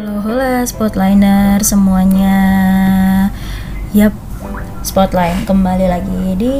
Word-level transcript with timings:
Halo, 0.00 0.16
hola 0.24 0.64
Spotliner 0.64 1.60
semuanya. 1.60 2.40
Yap, 3.92 4.16
Spotline 4.80 5.44
kembali 5.44 5.92
lagi 5.92 6.40
di 6.40 6.56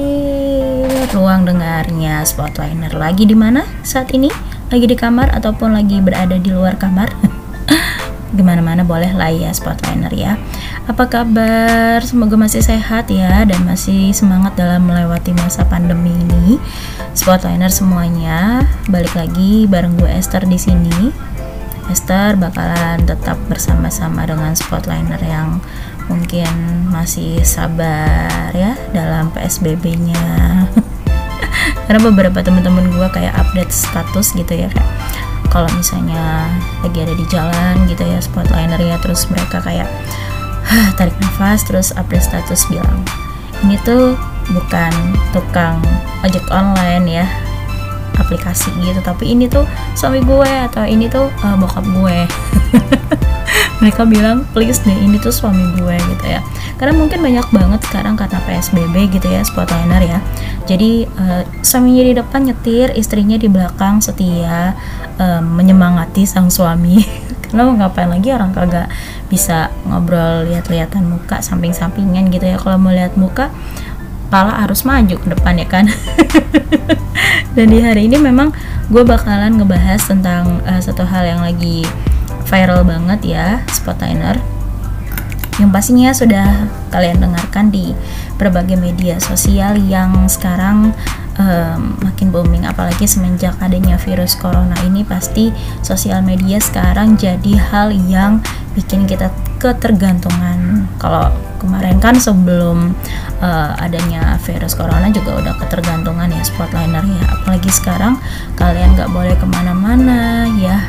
ruang 1.17 1.49
dengarnya 1.49 2.21
Spotliner. 2.21 2.93
Lagi 2.93 3.25
di 3.25 3.33
mana 3.33 3.65
saat 3.81 4.13
ini? 4.13 4.29
Lagi 4.69 4.85
di 4.85 4.93
kamar 4.93 5.33
ataupun 5.33 5.73
lagi 5.73 6.05
berada 6.05 6.37
di 6.37 6.53
luar 6.53 6.77
kamar? 6.77 7.09
Gimana 8.37 8.61
mana 8.61 8.85
boleh 8.85 9.17
lah 9.17 9.33
ya 9.33 9.49
Spotliner 9.57 10.13
ya. 10.13 10.37
Apa 10.85 11.09
kabar? 11.09 12.05
Semoga 12.05 12.37
masih 12.37 12.61
sehat 12.61 13.09
ya 13.09 13.49
dan 13.49 13.65
masih 13.65 14.13
semangat 14.13 14.53
dalam 14.61 14.85
melewati 14.85 15.33
masa 15.33 15.65
pandemi 15.65 16.13
ini. 16.13 16.61
Spotliner 17.17 17.73
semuanya, 17.73 18.69
balik 18.93 19.17
lagi 19.17 19.65
bareng 19.65 19.97
gue 19.97 20.13
Esther 20.13 20.45
di 20.45 20.61
sini 20.61 21.30
Esther 21.91 22.39
bakalan 22.39 23.03
tetap 23.03 23.37
bersama-sama 23.51 24.23
dengan 24.25 24.55
Spotliner 24.55 25.19
yang 25.21 25.59
mungkin 26.07 26.87
masih 26.91 27.43
sabar 27.43 28.55
ya 28.55 28.79
dalam 28.95 29.35
PSBB-nya. 29.35 30.67
Karena 31.91 32.01
beberapa 32.01 32.39
teman-teman 32.41 32.95
gue 32.95 33.09
kayak 33.11 33.35
update 33.35 33.75
status 33.75 34.33
gitu 34.39 34.55
ya 34.55 34.71
kayak 34.71 34.91
kalau 35.51 35.67
misalnya 35.75 36.47
lagi 36.87 37.03
ada 37.03 37.15
di 37.19 37.27
jalan 37.27 37.75
gitu 37.91 38.07
ya 38.07 38.23
Spotliner 38.23 38.79
ya 38.79 38.97
terus 39.03 39.27
mereka 39.27 39.59
kayak 39.59 39.91
tarik 40.99 41.15
nafas 41.19 41.67
terus 41.67 41.91
update 41.99 42.23
status 42.23 42.71
bilang 42.71 43.03
ini 43.67 43.75
tuh 43.83 44.15
bukan 44.55 44.95
tukang 45.35 45.83
ojek 46.23 46.47
online 46.55 47.07
ya 47.11 47.27
aplikasi 48.21 48.71
gitu. 48.85 49.01
Tapi 49.01 49.33
ini 49.33 49.49
tuh 49.49 49.65
suami 49.97 50.21
gue 50.21 50.53
atau 50.71 50.85
ini 50.85 51.09
tuh 51.09 51.33
uh, 51.43 51.57
bokap 51.57 51.85
gue. 51.89 52.19
Mereka 53.81 54.05
bilang 54.05 54.45
please 54.53 54.85
deh 54.85 54.93
ini 54.93 55.17
tuh 55.17 55.33
suami 55.33 55.65
gue 55.75 55.97
gitu 55.97 56.25
ya. 56.29 56.45
Karena 56.77 56.97
mungkin 56.97 57.25
banyak 57.25 57.49
banget 57.49 57.81
sekarang 57.89 58.15
karena 58.15 58.39
PSBB 58.45 59.21
gitu 59.21 59.29
ya 59.29 59.41
spotliner 59.41 60.05
ya. 60.05 60.19
Jadi 60.69 61.09
uh, 61.17 61.43
suaminya 61.65 62.05
di 62.05 62.15
depan 62.15 62.41
nyetir 62.47 62.93
istrinya 62.95 63.41
di 63.41 63.49
belakang 63.49 64.05
setia 64.05 64.77
uh, 65.17 65.41
menyemangati 65.41 66.29
sang 66.29 66.53
suami. 66.53 67.01
Karena 67.51 67.67
mau 67.67 67.75
ngapain 67.75 68.07
lagi 68.07 68.31
orang 68.31 68.55
kagak 68.55 68.87
bisa 69.27 69.75
ngobrol 69.83 70.47
lihat-lihatan 70.47 71.03
muka 71.03 71.43
samping-sampingan 71.43 72.31
gitu 72.31 72.47
ya. 72.47 72.55
Kalau 72.61 72.79
mau 72.79 72.95
lihat 72.95 73.19
muka 73.19 73.51
pala 74.31 74.63
harus 74.63 74.87
maju 74.87 75.19
ke 75.19 75.27
depan 75.27 75.59
ya 75.59 75.67
kan? 75.67 75.85
Dan 77.59 77.67
di 77.75 77.83
hari 77.83 78.07
ini 78.07 78.17
memang 78.17 78.55
gue 78.89 79.03
bakalan 79.03 79.59
ngebahas 79.59 80.01
tentang 80.07 80.63
uh, 80.65 80.81
satu 80.81 81.03
hal 81.03 81.27
yang 81.27 81.43
lagi 81.43 81.83
viral 82.47 82.87
banget 82.87 83.21
ya 83.27 83.47
Spotliner 83.71 84.39
yang 85.61 85.71
pastinya 85.77 86.09
sudah 86.17 86.73
kalian 86.89 87.21
dengarkan 87.21 87.69
di 87.69 87.93
berbagai 88.41 88.81
media 88.81 89.21
sosial 89.21 89.77
yang 89.77 90.25
sekarang 90.25 90.97
um, 91.37 92.01
makin 92.01 92.33
booming. 92.33 92.65
Apalagi 92.65 93.05
semenjak 93.05 93.53
adanya 93.61 94.01
virus 94.01 94.33
corona 94.41 94.75
ini 94.89 95.05
pasti 95.05 95.53
sosial 95.85 96.25
media 96.25 96.57
sekarang 96.57 97.21
jadi 97.21 97.61
hal 97.61 97.93
yang 97.93 98.41
bikin 98.73 99.05
kita 99.05 99.29
ketergantungan. 99.61 100.89
Kalau 100.97 101.29
kemarin 101.61 102.01
kan 102.01 102.17
sebelum 102.17 102.97
uh, 103.45 103.77
adanya 103.77 104.41
virus 104.49 104.73
corona 104.73 105.13
juga 105.13 105.39
udah 105.45 105.55
ketergantungan 105.61 106.33
ya 106.33 106.43
spotliner 106.43 107.05
ya 107.05 107.25
apalagi 107.37 107.71
sekarang 107.71 108.17
kalian 108.57 108.97
nggak 108.97 109.13
boleh 109.13 109.37
ke 109.37 109.47
mana-mana 109.47 110.49
ya. 110.57 110.81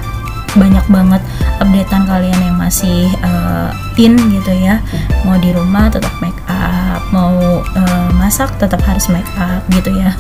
Banyak 0.52 0.84
banget 0.92 1.24
updatean 1.64 2.04
kalian 2.04 2.40
yang 2.44 2.60
masih 2.60 3.08
uh, 3.24 3.72
in 3.96 4.20
gitu 4.36 4.52
ya. 4.52 4.84
Mau 5.24 5.40
di 5.40 5.56
rumah 5.56 5.88
tetap 5.88 6.12
make 6.20 6.36
up 6.52 7.00
mau 7.12 7.64
uh, 7.64 8.10
masak 8.20 8.52
tetap 8.60 8.80
harus 8.84 9.08
make 9.12 9.28
up 9.40 9.64
gitu 9.72 9.92
ya. 9.96 10.12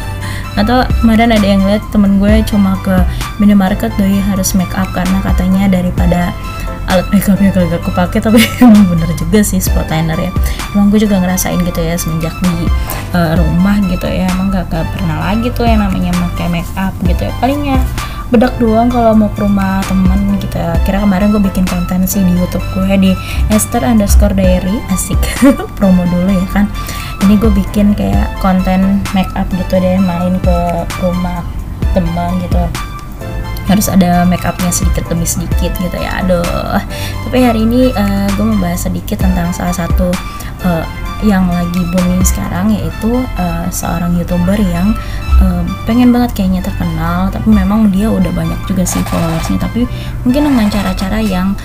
Atau 0.59 0.83
kemarin 1.03 1.31
ada 1.31 1.47
yang 1.47 1.63
lihat 1.63 1.83
temen 1.95 2.19
gue 2.19 2.43
cuma 2.47 2.75
ke 2.83 2.95
minimarket 3.39 3.91
doi 3.95 4.19
harus 4.31 4.51
make 4.55 4.71
up 4.75 4.87
karena 4.91 5.19
katanya 5.23 5.71
daripada 5.71 6.35
alat 6.91 7.07
makeupnya 7.07 7.49
gak 7.55 7.83
kepake 7.87 8.17
tapi 8.19 8.43
emang 8.63 8.83
bener 8.91 9.07
juga 9.15 9.39
sih 9.39 9.63
spot 9.63 9.87
liner 9.87 10.19
ya. 10.19 10.31
Emang 10.75 10.91
gue 10.91 10.99
juga 10.99 11.23
ngerasain 11.23 11.59
gitu 11.63 11.79
ya 11.79 11.95
semenjak 11.95 12.35
di 12.43 12.67
uh, 13.15 13.33
rumah 13.39 13.79
gitu 13.87 14.07
ya 14.11 14.27
emang 14.35 14.51
gak, 14.51 14.67
gak 14.67 14.83
pernah 14.91 15.31
lagi 15.31 15.47
tuh 15.55 15.63
yang 15.63 15.79
namanya 15.79 16.11
pakai 16.31 16.47
make 16.51 16.71
up 16.75 16.91
gitu 17.07 17.23
ya. 17.23 17.31
Palingnya 17.39 17.79
bedak 18.31 18.55
doang 18.63 18.87
kalau 18.87 19.11
mau 19.11 19.27
ke 19.31 19.43
rumah 19.43 19.83
temen 19.87 20.39
gitu 20.39 20.55
ya. 20.55 20.71
kira 20.87 21.03
kemarin 21.03 21.35
gue 21.35 21.43
bikin 21.43 21.67
konten 21.67 22.07
sih 22.07 22.23
di 22.23 22.31
YouTube 22.39 22.63
gue 22.75 22.95
di 22.99 23.11
Esther 23.51 23.87
underscore 23.87 24.35
diary 24.35 24.83
asik. 24.91 25.19
Promo 25.79 26.03
dulu 26.11 26.31
ya 26.31 26.47
kan. 26.51 26.67
Ini 27.23 27.39
gue 27.39 27.51
bikin 27.55 27.95
kayak 27.95 28.35
konten 28.43 28.99
make 29.15 29.31
up 29.39 29.47
gitu 29.55 29.79
deh 29.79 29.95
main 29.95 30.35
ke 30.43 30.57
rumah 30.99 31.43
teman 31.91 32.39
gitu 32.39 32.90
harus 33.69 33.87
ada 33.89 34.25
make 34.25 34.43
upnya 34.45 34.73
sedikit 34.73 35.05
demi 35.09 35.27
sedikit 35.27 35.71
gitu 35.77 35.97
ya 35.97 36.23
aduh. 36.25 36.79
Tapi 37.27 37.37
hari 37.41 37.65
ini 37.65 37.93
uh, 37.93 38.27
gue 38.33 38.45
mau 38.45 38.59
bahas 38.59 38.85
sedikit 38.85 39.21
tentang 39.21 39.53
salah 39.53 39.75
satu 39.75 40.09
uh, 40.65 40.85
yang 41.21 41.45
lagi 41.49 41.81
booming 41.93 42.25
sekarang 42.25 42.73
yaitu 42.73 43.21
uh, 43.37 43.65
seorang 43.69 44.17
youtuber 44.17 44.57
yang 44.57 44.93
pengen 45.89 46.13
banget 46.13 46.31
kayaknya 46.37 46.61
terkenal 46.61 47.33
tapi 47.33 47.49
memang 47.49 47.89
dia 47.89 48.07
udah 48.07 48.31
banyak 48.31 48.59
juga 48.69 48.85
sih 48.85 49.01
followersnya. 49.09 49.57
Tapi 49.59 49.83
mungkin 50.23 50.47
dengan 50.47 50.67
cara-cara 50.69 51.19
yang 51.19 51.57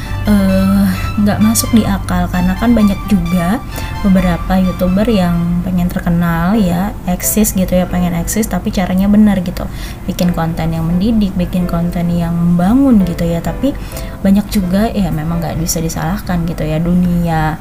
nggak 1.22 1.38
uh, 1.38 1.44
masuk 1.44 1.70
di 1.76 1.86
akal 1.86 2.26
karena 2.32 2.56
kan 2.58 2.72
banyak 2.72 2.98
juga 3.06 3.62
beberapa 4.02 4.58
youtuber 4.58 5.06
yang 5.06 5.62
pengen 5.62 5.86
terkenal 5.86 6.58
ya 6.58 6.94
eksis 7.06 7.54
gitu 7.54 7.70
ya 7.70 7.86
pengen 7.86 8.14
eksis 8.16 8.48
tapi 8.48 8.72
caranya 8.72 9.06
benar 9.06 9.38
gitu. 9.44 9.68
Bikin 10.08 10.32
konten 10.32 10.72
yang 10.72 10.88
mendidik 10.88 11.36
bikin 11.36 11.68
konten 11.68 12.10
yang 12.10 12.34
membangun 12.34 13.04
gitu 13.04 13.24
ya. 13.28 13.38
Tapi 13.44 13.76
banyak 14.24 14.46
juga 14.50 14.88
ya 14.90 15.12
memang 15.12 15.38
nggak 15.44 15.60
bisa 15.60 15.78
disalahkan 15.78 16.42
gitu 16.48 16.64
ya 16.64 16.80
dunia 16.80 17.60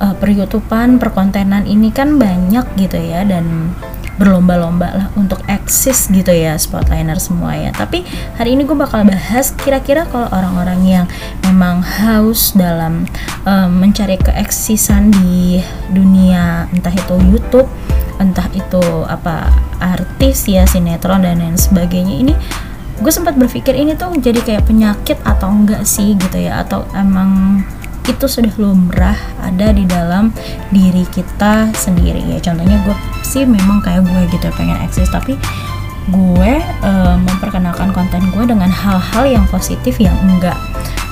uh, 0.00 0.14
per 0.16 0.30
YouTubean, 0.30 0.98
perkontenan 0.98 1.66
ini 1.66 1.90
kan 1.94 2.18
banyak 2.18 2.66
gitu 2.78 2.98
ya 2.98 3.22
dan 3.26 3.74
berlomba-lomba 4.18 4.88
lah 4.90 5.08
untuk 5.14 5.38
eksis 5.46 6.10
gitu 6.10 6.34
ya 6.34 6.58
spotliner 6.58 7.22
semua 7.22 7.54
ya. 7.54 7.70
Tapi 7.70 8.02
hari 8.34 8.58
ini 8.58 8.66
gue 8.66 8.74
bakal 8.74 9.06
bahas 9.06 9.54
kira-kira 9.54 10.10
kalau 10.10 10.26
orang-orang 10.34 10.80
yang 10.82 11.06
memang 11.46 11.80
haus 11.80 12.50
dalam 12.58 13.06
um, 13.46 13.70
mencari 13.78 14.18
keeksisan 14.18 15.14
di 15.14 15.62
dunia 15.94 16.66
entah 16.74 16.92
itu 16.92 17.14
YouTube 17.30 17.70
entah 18.18 18.50
itu 18.50 18.82
apa 19.06 19.46
artis 19.78 20.50
ya 20.50 20.66
sinetron 20.66 21.22
dan 21.22 21.38
lain 21.38 21.54
sebagainya 21.54 22.14
ini 22.18 22.34
gue 22.98 23.12
sempat 23.14 23.38
berpikir 23.38 23.78
ini 23.78 23.94
tuh 23.94 24.10
jadi 24.18 24.42
kayak 24.42 24.66
penyakit 24.66 25.22
atau 25.22 25.54
enggak 25.54 25.86
sih 25.86 26.18
gitu 26.18 26.42
ya 26.42 26.66
atau 26.66 26.82
emang 26.98 27.62
itu 28.08 28.24
sudah 28.24 28.50
lumrah 28.56 29.16
ada 29.44 29.70
di 29.70 29.84
dalam 29.84 30.32
diri 30.72 31.04
kita 31.12 31.70
sendiri. 31.76 32.24
Ya 32.24 32.40
contohnya 32.40 32.80
gue 32.82 32.96
sih 33.22 33.44
memang 33.44 33.84
kayak 33.84 34.08
gue 34.08 34.20
gitu 34.32 34.48
pengen 34.56 34.80
eksis. 34.82 35.12
Tapi 35.12 35.36
gue 36.08 36.52
uh, 36.82 37.16
memperkenalkan 37.20 37.92
konten 37.92 38.24
gue 38.32 38.44
dengan 38.48 38.72
hal-hal 38.72 39.24
yang 39.28 39.44
positif 39.52 40.00
yang 40.00 40.16
enggak. 40.24 40.56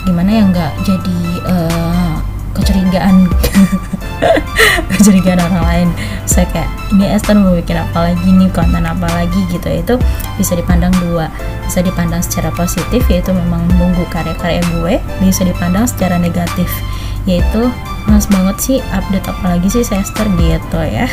Gimana 0.08 0.30
yang 0.32 0.48
enggak 0.50 0.72
jadi 0.88 1.20
uh, 1.44 2.16
kecurigaan. 2.56 3.28
Kecurigaan 4.96 5.40
orang 5.40 5.64
lain. 5.64 5.88
Saya 6.24 6.48
kayak 6.50 6.70
ini 6.96 7.04
Esther 7.12 7.36
mau 7.36 7.52
bikin 7.52 7.76
apa 7.76 8.12
lagi 8.12 8.28
nih 8.28 8.48
konten 8.52 8.84
apa 8.84 9.06
lagi 9.12 9.40
gitu. 9.52 9.68
Itu 9.68 9.94
bisa 10.40 10.56
dipandang 10.56 10.92
dua. 11.04 11.28
Bisa 11.68 11.84
dipandang 11.84 12.24
secara 12.24 12.48
positif 12.56 13.04
yaitu 13.12 13.30
memang 13.36 13.64
menunggu 13.76 14.08
karya-karya 14.08 14.64
gue. 14.80 14.94
Bisa 15.20 15.44
dipandang 15.44 15.84
secara 15.84 16.16
negatif 16.16 16.68
yaitu 17.26 17.68
mas 18.06 18.30
banget 18.30 18.56
sih 18.62 18.78
update 18.94 19.26
apalagi 19.26 19.68
sih 19.68 19.82
Esther? 19.82 20.26
Gitu 20.38 20.80
ya. 20.80 21.06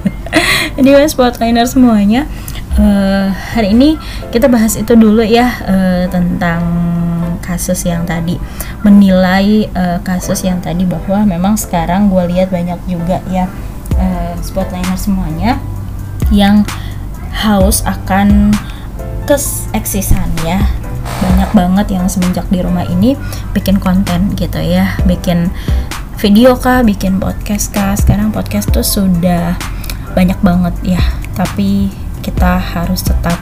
Ini 0.78 0.88
mas 0.96 1.12
spotliner 1.12 1.66
semuanya. 1.66 2.24
Uh, 2.72 3.28
hari 3.52 3.76
ini 3.76 4.00
kita 4.32 4.48
bahas 4.48 4.80
itu 4.80 4.96
dulu 4.96 5.20
ya 5.20 5.44
uh, 5.68 6.08
tentang 6.08 6.64
kasus 7.52 7.84
yang 7.84 8.08
tadi 8.08 8.40
menilai 8.80 9.68
uh, 9.76 10.00
kasus 10.00 10.40
yang 10.48 10.64
tadi 10.64 10.88
bahwa 10.88 11.28
memang 11.28 11.60
sekarang 11.60 12.08
gue 12.08 12.24
lihat 12.32 12.48
banyak 12.48 12.80
juga 12.88 13.20
ya 13.28 13.44
uh, 14.00 14.34
spotliner 14.40 14.96
semuanya 14.96 15.60
yang 16.32 16.64
haus 17.44 17.84
akan 17.84 18.56
keseksisan 19.28 20.32
ya. 20.48 20.64
Banyak 21.22 21.50
banget 21.54 21.86
yang 21.94 22.06
semenjak 22.08 22.48
di 22.48 22.64
rumah 22.64 22.88
ini 22.88 23.14
bikin 23.54 23.78
konten 23.78 24.34
gitu 24.34 24.58
ya 24.58 24.98
bikin 25.06 25.52
video 26.18 26.56
kah 26.56 26.80
bikin 26.80 27.20
podcast 27.20 27.70
kah. 27.70 27.94
Sekarang 27.94 28.32
podcast 28.32 28.72
tuh 28.72 28.82
sudah 28.82 29.60
banyak 30.16 30.40
banget 30.40 30.74
ya 30.96 31.02
tapi 31.32 31.88
kita 32.20 32.60
harus 32.60 33.02
tetap 33.02 33.40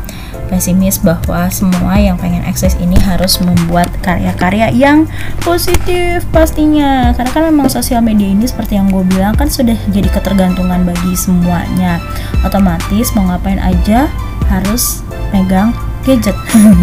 pesimis 0.49 1.03
bahwa 1.03 1.51
semua 1.53 2.01
yang 2.01 2.17
pengen 2.17 2.47
eksis 2.47 2.79
ini 2.81 2.97
harus 3.03 3.43
membuat 3.43 3.91
karya-karya 4.01 4.73
yang 4.73 5.05
positif 5.45 6.25
pastinya. 6.33 7.13
Karena 7.13 7.31
kan 7.35 7.45
memang 7.51 7.69
sosial 7.69 8.01
media 8.01 8.31
ini 8.31 8.49
seperti 8.49 8.79
yang 8.79 8.89
gue 8.89 9.05
bilang 9.05 9.37
kan 9.37 9.51
sudah 9.51 9.77
jadi 9.93 10.09
ketergantungan 10.09 10.87
bagi 10.87 11.13
semuanya. 11.19 12.01
Otomatis 12.47 13.13
mau 13.13 13.29
ngapain 13.29 13.61
aja 13.61 14.09
harus 14.49 15.05
megang 15.35 15.77
gadget. 16.07 16.35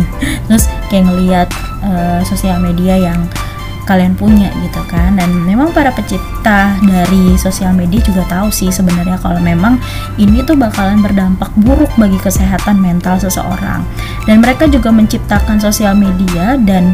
Terus 0.51 0.69
kayak 0.92 1.09
ngelihat 1.09 1.48
uh, 1.81 2.21
sosial 2.24 2.62
media 2.62 3.00
yang 3.00 3.25
kalian 3.87 4.13
punya 4.13 4.51
gitu 4.61 4.83
kan. 4.91 5.15
Dan 5.15 5.31
memang 5.47 5.71
para 5.71 5.89
pencipta 5.95 6.75
dari 6.83 7.39
sosial 7.39 7.71
media 7.71 8.03
juga 8.03 8.27
tahu 8.27 8.51
sih 8.51 8.67
sebenarnya 8.67 9.15
kalau 9.23 9.39
memang 9.39 9.79
ini 10.19 10.43
tuh 10.43 10.59
bakalan 10.59 10.99
berdampak 10.99 11.49
buruk 11.55 11.89
bagi 11.95 12.19
kesehatan 12.19 12.77
mental 12.83 13.15
seseorang. 13.17 13.87
Dan 14.27 14.43
mereka 14.43 14.67
juga 14.67 14.91
menciptakan 14.91 15.57
sosial 15.63 15.95
media 15.95 16.59
dan 16.59 16.93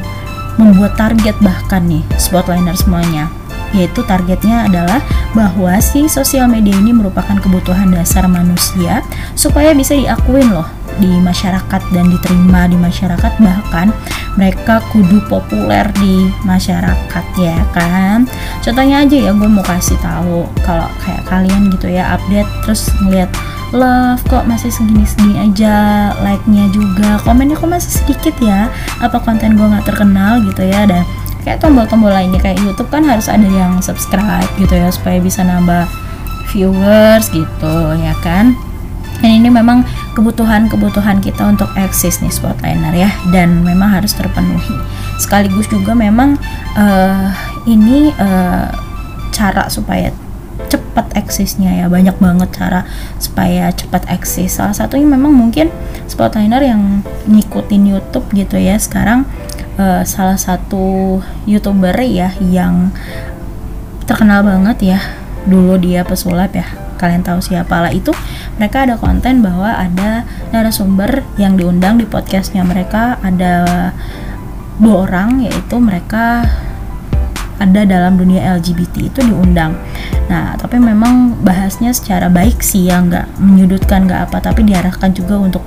membuat 0.62 0.94
target 0.94 1.34
bahkan 1.42 1.82
nih 1.90 2.06
spotliner 2.22 2.78
semuanya. 2.78 3.34
Yaitu 3.74 4.06
targetnya 4.06 4.70
adalah 4.70 5.02
bahwa 5.34 5.74
si 5.82 6.06
sosial 6.06 6.46
media 6.46 6.78
ini 6.78 6.94
merupakan 6.94 7.34
kebutuhan 7.42 7.90
dasar 7.90 8.30
manusia 8.30 9.02
supaya 9.34 9.74
bisa 9.74 9.98
diakuin 9.98 10.54
loh 10.54 10.83
di 11.00 11.12
masyarakat 11.22 11.82
dan 11.94 12.06
diterima 12.10 12.70
di 12.70 12.78
masyarakat 12.78 13.34
bahkan 13.42 13.90
mereka 14.34 14.82
kudu 14.90 15.22
populer 15.30 15.86
di 16.02 16.30
masyarakat 16.46 17.26
ya 17.38 17.58
kan? 17.74 18.26
Contohnya 18.66 19.06
aja 19.06 19.18
ya 19.30 19.32
gue 19.34 19.50
mau 19.50 19.66
kasih 19.66 19.98
tahu 20.02 20.50
kalau 20.66 20.90
kayak 21.06 21.24
kalian 21.30 21.70
gitu 21.70 21.94
ya 21.94 22.18
update 22.18 22.50
terus 22.66 22.90
ngeliat 23.06 23.30
love 23.74 24.22
kok 24.30 24.46
masih 24.46 24.70
segini-segini 24.70 25.50
aja 25.50 25.76
like-nya 26.22 26.70
juga? 26.74 27.22
Komennya 27.22 27.58
kok 27.58 27.70
masih 27.70 27.92
sedikit 28.02 28.36
ya? 28.42 28.70
Apa 29.02 29.22
konten 29.22 29.58
gue 29.58 29.66
nggak 29.66 29.86
terkenal? 29.86 30.42
gitu 30.46 30.64
ya 30.66 30.86
dan 30.86 31.04
kayak 31.44 31.60
tombol-tombol 31.60 32.10
lainnya 32.10 32.40
kayak 32.40 32.60
YouTube 32.64 32.88
kan 32.88 33.04
harus 33.04 33.28
ada 33.28 33.46
yang 33.46 33.84
subscribe 33.84 34.48
gitu 34.56 34.74
ya 34.74 34.88
supaya 34.90 35.20
bisa 35.20 35.44
nambah 35.44 35.86
viewers 36.54 37.28
gitu 37.34 37.76
ya 38.00 38.16
kan? 38.22 38.56
Dan 39.20 39.40
ini 39.40 39.50
memang 39.50 39.88
kebutuhan-kebutuhan 40.14 41.20
kita 41.20 41.50
untuk 41.50 41.70
eksis 41.74 42.22
nih 42.22 42.30
spotliner 42.30 42.94
ya 42.94 43.10
dan 43.34 43.66
memang 43.66 43.90
harus 43.90 44.14
terpenuhi. 44.14 44.78
Sekaligus 45.18 45.66
juga 45.70 45.98
memang 45.98 46.38
uh, 46.78 47.30
ini 47.66 48.14
uh, 48.18 48.70
cara 49.34 49.68
supaya 49.70 50.14
cepat 50.70 51.18
eksisnya 51.18 51.82
ya 51.82 51.86
banyak 51.90 52.14
banget 52.22 52.50
cara 52.54 52.86
supaya 53.18 53.74
cepat 53.74 54.06
eksis. 54.10 54.62
Salah 54.62 54.78
satunya 54.78 55.10
memang 55.10 55.34
mungkin 55.34 55.74
spotliner 56.06 56.62
yang 56.62 57.02
ngikutin 57.26 57.84
YouTube 57.98 58.30
gitu 58.38 58.62
ya 58.62 58.78
sekarang 58.78 59.26
uh, 59.82 60.06
salah 60.06 60.38
satu 60.38 61.20
youtuber 61.50 61.98
ya 62.06 62.38
yang 62.38 62.94
terkenal 64.06 64.46
banget 64.46 64.96
ya 64.96 65.00
dulu 65.50 65.76
dia 65.80 66.06
pesulap 66.06 66.54
ya 66.54 66.83
kalian 67.04 67.20
tahu 67.20 67.44
siapa 67.44 67.84
lah 67.84 67.92
itu 67.92 68.16
mereka 68.56 68.88
ada 68.88 68.96
konten 68.96 69.44
bahwa 69.44 69.76
ada 69.76 70.24
narasumber 70.56 71.28
yang 71.36 71.60
diundang 71.60 72.00
di 72.00 72.08
podcastnya 72.08 72.64
mereka 72.64 73.20
ada 73.20 73.92
dua 74.80 75.04
orang 75.04 75.44
yaitu 75.44 75.76
mereka 75.84 76.48
ada 77.62 77.88
dalam 77.88 78.20
dunia 78.20 78.60
LGBT 78.60 79.08
itu 79.08 79.20
diundang. 79.24 79.78
Nah, 80.28 80.60
tapi 80.60 80.80
memang 80.82 81.38
bahasnya 81.44 81.96
secara 81.96 82.28
baik 82.28 82.60
sih 82.60 82.92
ya, 82.92 83.00
nggak 83.00 83.40
menyudutkan 83.40 84.04
nggak 84.04 84.30
apa, 84.30 84.38
tapi 84.44 84.68
diarahkan 84.68 85.16
juga 85.16 85.40
untuk 85.40 85.64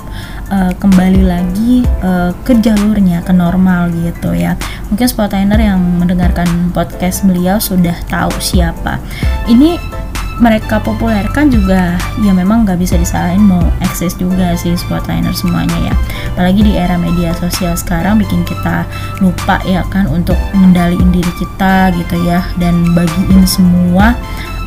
uh, 0.53 0.73
kembali 0.77 1.23
lagi 1.25 1.87
uh, 2.05 2.37
ke 2.45 2.59
jalurnya, 2.61 3.25
ke 3.25 3.33
normal 3.33 3.89
gitu 3.97 4.37
ya. 4.37 4.59
Mungkin 4.93 5.07
spotliner 5.09 5.61
yang 5.61 5.81
mendengarkan 5.81 6.75
podcast 6.77 7.25
beliau 7.25 7.57
sudah 7.57 7.97
tahu 8.11 8.33
siapa. 8.43 9.01
Ini 9.49 9.96
mereka 10.37 10.77
populerkan 10.85 11.49
juga 11.49 11.97
ya 12.21 12.33
memang 12.37 12.69
nggak 12.69 12.77
bisa 12.77 13.01
disalahin 13.01 13.41
mau 13.49 13.65
eksis 13.81 14.13
juga 14.21 14.53
sih 14.53 14.77
spotliner 14.77 15.33
semuanya 15.33 15.93
ya. 15.93 15.95
Apalagi 16.37 16.61
di 16.61 16.73
era 16.77 17.01
media 17.01 17.33
sosial 17.41 17.73
sekarang 17.73 18.21
bikin 18.21 18.45
kita 18.45 18.85
lupa 19.25 19.61
ya 19.65 19.81
kan 19.89 20.05
untuk 20.13 20.37
mengendalikan 20.53 21.09
diri 21.09 21.33
kita 21.41 21.89
gitu 21.97 22.17
ya 22.29 22.45
dan 22.61 22.85
bagiin 22.93 23.49
semua 23.49 24.13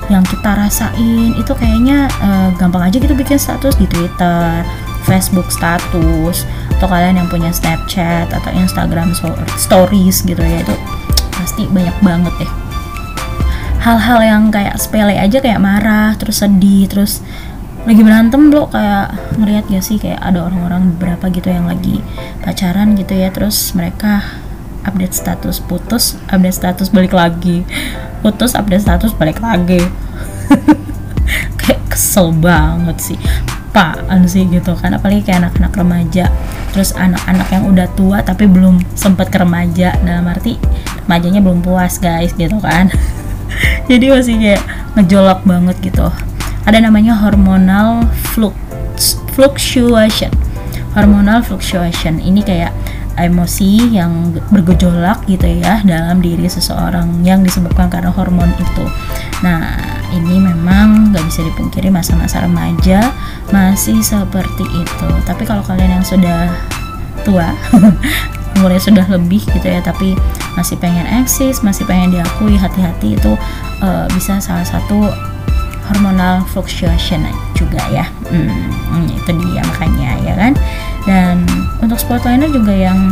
yang 0.10 0.26
kita 0.26 0.58
rasain. 0.58 1.38
Itu 1.38 1.54
kayaknya 1.54 2.10
uh, 2.18 2.50
gampang 2.58 2.90
aja 2.90 2.98
gitu 2.98 3.14
bikin 3.14 3.38
status 3.38 3.78
di 3.78 3.86
Twitter, 3.86 4.66
Facebook 5.06 5.54
status 5.54 6.50
atau 6.82 6.88
kalian 6.90 7.22
yang 7.22 7.30
punya 7.30 7.54
Snapchat 7.54 8.34
atau 8.34 8.52
Instagram 8.58 9.14
stories 9.54 10.26
gitu 10.26 10.42
ya. 10.42 10.66
Itu 10.66 10.74
pasti 11.38 11.70
banyak 11.70 11.98
banget 12.02 12.34
deh 12.42 12.59
hal-hal 13.80 14.20
yang 14.20 14.44
kayak 14.52 14.76
sepele 14.76 15.16
aja 15.16 15.40
kayak 15.40 15.64
marah 15.64 16.16
terus 16.20 16.44
sedih 16.44 16.88
terus 16.92 17.24
lagi 17.88 18.04
berantem 18.04 18.52
lo 18.52 18.68
kayak 18.68 19.40
ngeliat 19.40 19.66
gak 19.72 19.84
sih 19.84 19.96
kayak 19.96 20.20
ada 20.20 20.44
orang-orang 20.46 20.92
beberapa 20.96 21.32
gitu 21.32 21.48
yang 21.48 21.66
lagi 21.66 22.04
pacaran 22.44 22.94
gitu 23.00 23.16
ya 23.16 23.32
terus 23.32 23.72
mereka 23.72 24.20
update 24.88 25.16
status 25.16 25.60
putus 25.64 26.16
update 26.32 26.56
status 26.56 26.88
balik 26.92 27.12
lagi. 27.12 27.64
Putus 28.24 28.56
update 28.56 28.84
status 28.84 29.12
balik 29.16 29.40
lagi. 29.40 29.80
Kayak 31.60 31.82
kesel 31.92 32.32
banget 32.36 32.98
sih. 33.00 33.20
Apaan 33.70 34.26
sih 34.26 34.50
gitu 34.50 34.74
kan 34.74 34.98
apalagi 34.98 35.22
kayak 35.22 35.46
anak-anak 35.46 35.74
remaja. 35.78 36.26
Terus 36.74 36.90
anak-anak 36.98 37.48
yang 37.54 37.64
udah 37.70 37.88
tua 37.94 38.18
tapi 38.26 38.50
belum 38.50 38.82
sempat 38.98 39.30
ke 39.30 39.38
remaja. 39.38 39.94
Dalam 40.02 40.26
arti 40.26 40.58
remajanya 41.06 41.42
belum 41.42 41.62
puas 41.62 42.02
guys 42.02 42.34
gitu 42.34 42.58
kan 42.62 42.90
jadi 43.92 44.06
masih 44.14 44.36
kayak 44.38 44.64
ngejolak 44.98 45.40
banget 45.46 45.76
gitu 45.82 46.08
ada 46.66 46.78
namanya 46.78 47.16
hormonal 47.18 48.06
fluctuation 49.34 50.32
hormonal 50.94 51.40
fluctuation 51.46 52.18
ini 52.20 52.44
kayak 52.44 52.74
emosi 53.20 53.92
yang 53.92 54.32
bergejolak 54.48 55.28
gitu 55.28 55.44
ya 55.60 55.84
dalam 55.84 56.24
diri 56.24 56.48
seseorang 56.48 57.20
yang 57.28 57.44
disebabkan 57.44 57.92
karena 57.92 58.16
hormon 58.16 58.48
itu. 58.56 58.86
Nah, 59.44 59.76
ini 60.16 60.40
memang 60.40 61.12
nggak 61.12 61.28
bisa 61.28 61.44
dipungkiri 61.44 61.92
masa-masa 61.92 62.48
remaja 62.48 63.12
masih 63.52 64.00
seperti 64.00 64.64
itu. 64.72 65.10
Tapi 65.28 65.44
kalau 65.44 65.60
kalian 65.68 66.00
yang 66.00 66.06
sudah 66.08 66.48
tua 67.28 67.52
umurnya 68.60 68.82
sudah 68.82 69.06
lebih 69.08 69.44
gitu 69.44 69.68
ya 69.68 69.80
tapi 69.80 70.16
masih 70.60 70.76
pengen 70.76 71.08
eksis 71.08 71.64
masih 71.64 71.88
pengen 71.88 72.20
diakui 72.20 72.60
hati-hati 72.60 73.16
itu 73.16 73.32
uh, 73.80 74.04
bisa 74.12 74.44
salah 74.44 74.68
satu 74.68 75.08
hormonal 75.90 76.46
fluctuation 76.52 77.24
juga 77.58 77.82
ya. 77.90 78.06
Hmm, 78.30 79.10
itu 79.10 79.32
dia 79.34 79.64
makanya 79.66 80.12
ya 80.22 80.34
kan? 80.38 80.54
Dan 81.08 81.48
untuk 81.82 81.98
spotliner 81.98 82.52
juga 82.52 82.76
yang 82.76 83.10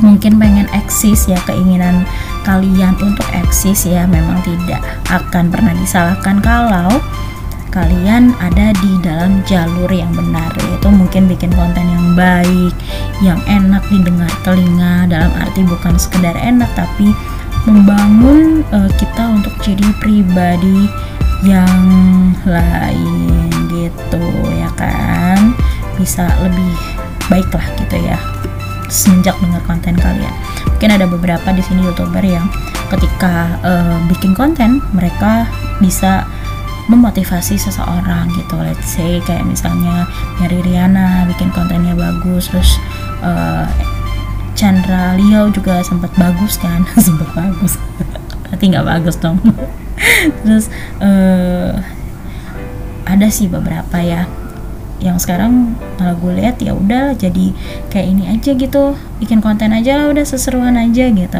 mungkin 0.00 0.38
pengen 0.38 0.70
eksis 0.72 1.26
ya 1.26 1.36
keinginan 1.44 2.06
kalian 2.46 2.94
untuk 3.02 3.26
eksis 3.34 3.84
ya 3.84 4.06
memang 4.06 4.38
tidak 4.46 4.78
akan 5.10 5.50
pernah 5.50 5.74
disalahkan 5.74 6.38
kalau 6.38 7.02
kalian 7.78 8.34
ada 8.42 8.74
di 8.82 8.98
dalam 9.06 9.38
jalur 9.46 9.86
yang 9.86 10.10
benar 10.10 10.50
yaitu 10.66 10.90
mungkin 10.90 11.30
bikin 11.30 11.54
konten 11.54 11.86
yang 11.86 12.06
baik 12.18 12.74
yang 13.22 13.38
enak 13.46 13.86
didengar 13.86 14.30
telinga 14.42 15.06
dalam 15.06 15.30
arti 15.38 15.62
bukan 15.62 15.94
sekedar 15.94 16.34
enak 16.34 16.66
tapi 16.74 17.14
membangun 17.70 18.66
uh, 18.74 18.90
kita 18.98 19.30
untuk 19.30 19.54
jadi 19.62 19.86
pribadi 20.02 20.90
yang 21.46 21.78
lain 22.42 23.46
gitu 23.70 24.26
ya 24.58 24.70
kan? 24.74 25.54
Bisa 25.94 26.26
lebih 26.42 26.74
baik 27.30 27.46
lah 27.54 27.66
gitu 27.78 27.96
ya 28.02 28.18
semenjak 28.90 29.36
dengar 29.38 29.62
konten 29.68 29.94
kalian. 29.94 30.34
Mungkin 30.66 30.90
ada 30.90 31.06
beberapa 31.06 31.52
di 31.54 31.62
sini 31.62 31.86
youtuber 31.86 32.24
yang 32.24 32.48
ketika 32.90 33.54
uh, 33.62 34.00
bikin 34.08 34.34
konten 34.34 34.80
mereka 34.96 35.46
bisa 35.78 36.26
memotivasi 36.88 37.60
seseorang 37.60 38.32
gitu. 38.34 38.56
Let's 38.56 38.88
say 38.88 39.20
kayak 39.22 39.44
misalnya 39.44 40.08
Mary 40.40 40.64
Riana 40.64 41.28
bikin 41.28 41.52
kontennya 41.52 41.92
bagus 41.94 42.48
terus 42.48 42.80
uh, 43.20 43.68
Chandra 44.58 45.14
Leo 45.14 45.52
juga 45.54 45.84
sempat 45.86 46.10
bagus 46.18 46.58
kan? 46.58 46.82
Sempat 46.98 47.30
bagus. 47.30 47.78
Berarti 48.48 48.64
nggak 48.74 48.86
bagus 48.90 49.14
dong. 49.22 49.38
Terus 50.42 50.66
uh, 50.98 51.78
ada 53.06 53.26
sih 53.30 53.46
beberapa 53.46 54.02
ya. 54.02 54.26
Yang 54.98 55.30
sekarang 55.30 55.78
kalau 55.94 56.18
gue 56.18 56.42
lihat 56.42 56.58
ya 56.58 56.74
udah 56.74 57.14
jadi 57.14 57.54
kayak 57.86 58.06
ini 58.10 58.24
aja 58.34 58.50
gitu. 58.58 58.98
Bikin 59.22 59.38
konten 59.38 59.70
aja 59.70 60.10
udah 60.10 60.26
seseruan 60.26 60.74
aja 60.74 61.06
gitu 61.06 61.38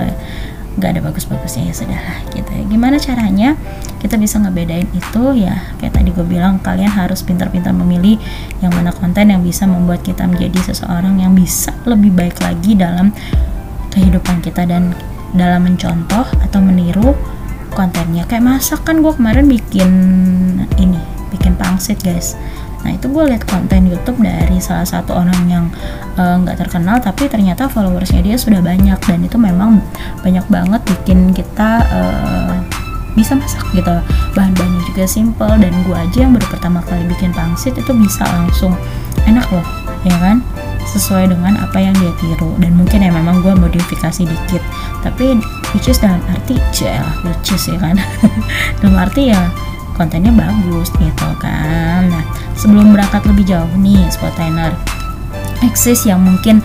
nggak 0.78 0.96
ada 0.96 1.02
bagus-bagusnya 1.02 1.68
ya 1.68 1.74
sudah 1.74 2.02
gitu. 2.32 2.50
Ya 2.54 2.64
gimana 2.64 2.96
caranya 3.02 3.58
kita 3.98 4.14
bisa 4.14 4.38
ngebedain 4.38 4.86
itu? 4.94 5.24
Ya 5.34 5.74
kayak 5.82 5.98
tadi 5.98 6.14
gue 6.14 6.22
bilang 6.22 6.62
kalian 6.62 6.88
harus 6.88 7.20
pintar-pintar 7.26 7.74
memilih 7.74 8.16
yang 8.62 8.70
mana 8.70 8.94
konten 8.94 9.34
yang 9.34 9.42
bisa 9.42 9.66
membuat 9.66 10.06
kita 10.06 10.24
menjadi 10.24 10.72
seseorang 10.72 11.18
yang 11.18 11.34
bisa 11.34 11.74
lebih 11.84 12.14
baik 12.14 12.38
lagi 12.38 12.78
dalam 12.78 13.10
kehidupan 13.90 14.38
kita 14.40 14.64
dan 14.64 14.94
dalam 15.34 15.66
mencontoh 15.66 16.24
atau 16.40 16.58
meniru 16.62 17.12
kontennya. 17.74 18.24
Kayak 18.30 18.46
masak 18.46 18.86
kan 18.86 19.02
gue 19.02 19.12
kemarin 19.12 19.50
bikin 19.50 19.90
ini 20.78 21.02
bikin 21.28 21.54
pangsit 21.60 22.00
guys 22.00 22.40
Nah 22.84 22.90
itu 22.94 23.06
gue 23.10 23.24
lihat 23.26 23.42
konten 23.48 23.90
YouTube 23.90 24.22
dari 24.22 24.58
salah 24.62 24.86
satu 24.86 25.18
orang 25.18 25.40
yang 25.50 25.64
eh, 26.14 26.34
nggak 26.44 26.56
uh, 26.56 26.60
terkenal 26.66 26.96
tapi 27.02 27.26
ternyata 27.26 27.66
followersnya 27.66 28.22
dia 28.22 28.36
sudah 28.38 28.62
banyak. 28.62 28.98
Dan 29.02 29.24
itu 29.26 29.36
memang 29.40 29.82
banyak 30.22 30.46
banget 30.46 30.80
bikin 30.86 31.32
kita 31.34 31.82
uh, 31.90 32.54
bisa 33.18 33.34
masak 33.34 33.66
gitu. 33.74 33.94
Bahan-bahannya 34.38 34.82
juga 34.94 35.04
simple 35.10 35.52
dan 35.58 35.74
gue 35.82 35.96
aja 35.96 36.18
yang 36.22 36.32
baru 36.38 36.46
pertama 36.54 36.78
kali 36.86 37.02
bikin 37.10 37.34
pangsit 37.34 37.74
itu 37.74 37.90
bisa 37.90 38.22
langsung 38.30 38.78
enak 39.26 39.46
loh 39.50 39.66
ya 40.06 40.14
kan? 40.22 40.38
Sesuai 40.88 41.28
dengan 41.28 41.58
apa 41.58 41.82
yang 41.82 41.92
dia 41.98 42.14
tiru. 42.22 42.54
Dan 42.62 42.78
mungkin 42.78 43.02
ya 43.02 43.10
memang 43.10 43.42
gue 43.42 43.52
modifikasi 43.52 44.22
dikit. 44.22 44.62
Tapi 45.02 45.36
which 45.74 45.90
is 45.90 45.98
dalam 45.98 46.22
arti 46.30 46.56
ya 46.78 47.02
which 47.26 47.50
is 47.52 47.66
ya 47.66 47.76
kan? 47.76 47.98
Dalam 48.80 48.96
arti 48.96 49.34
ya 49.34 49.50
kontennya 49.98 50.30
bagus 50.30 50.94
gitu 50.94 51.28
kan. 51.42 52.06
Nah 52.06 52.24
sebelum 52.54 52.94
berangkat 52.94 53.26
lebih 53.26 53.50
jauh 53.50 53.74
nih 53.74 54.06
spotliner. 54.08 54.70
Eksis 55.66 56.06
yang 56.06 56.22
mungkin 56.22 56.62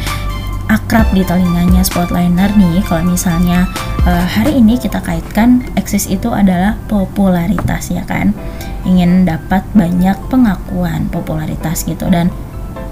akrab 0.70 1.10
di 1.12 1.26
telinganya 1.26 1.82
spotliner 1.82 2.54
nih 2.54 2.86
kalau 2.86 3.10
misalnya 3.10 3.66
uh, 4.06 4.26
hari 4.26 4.62
ini 4.62 4.78
kita 4.80 5.02
kaitkan 5.02 5.66
eksis 5.76 6.08
itu 6.08 6.30
adalah 6.30 6.78
popularitas 6.86 7.90
ya 7.90 8.06
kan? 8.06 8.32
Ingin 8.86 9.26
dapat 9.26 9.66
banyak 9.74 10.16
pengakuan 10.30 11.10
popularitas 11.10 11.84
gitu. 11.90 12.06
Dan 12.10 12.30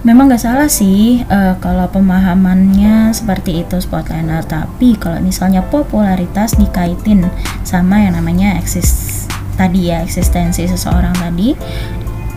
memang 0.02 0.34
gak 0.34 0.42
salah 0.42 0.70
sih 0.70 1.22
uh, 1.30 1.54
kalau 1.62 1.86
pemahamannya 1.90 3.14
seperti 3.14 3.62
itu 3.62 3.78
spotliner. 3.78 4.42
Tapi 4.42 4.98
kalau 4.98 5.22
misalnya 5.22 5.62
popularitas 5.62 6.58
dikaitin 6.58 7.30
sama 7.62 8.02
yang 8.02 8.18
namanya 8.18 8.58
eksis 8.58 9.21
tadi 9.62 9.94
ya 9.94 10.02
eksistensi 10.02 10.66
seseorang 10.66 11.14
tadi. 11.14 11.54